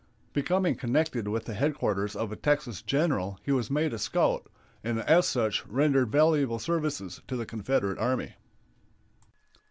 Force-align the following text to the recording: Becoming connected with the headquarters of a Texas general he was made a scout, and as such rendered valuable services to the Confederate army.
Becoming 0.33 0.73
connected 0.73 1.27
with 1.27 1.45
the 1.45 1.53
headquarters 1.53 2.15
of 2.15 2.31
a 2.31 2.35
Texas 2.35 2.81
general 2.81 3.39
he 3.43 3.51
was 3.51 3.69
made 3.69 3.93
a 3.93 3.99
scout, 3.99 4.47
and 4.83 4.99
as 5.01 5.27
such 5.27 5.63
rendered 5.67 6.11
valuable 6.11 6.57
services 6.57 7.21
to 7.27 7.35
the 7.35 7.45
Confederate 7.45 7.99
army. 7.99 8.33